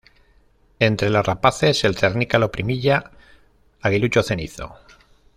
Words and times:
Entre 0.79 1.11
las 1.11 1.23
rapaces 1.23 1.83
el 1.83 1.95
cernícalo 1.95 2.51
primilla, 2.51 3.11
aguilucho 3.83 4.23
cenizo. 4.23 4.73